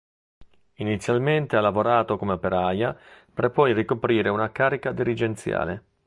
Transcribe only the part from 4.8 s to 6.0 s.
dirigenziale.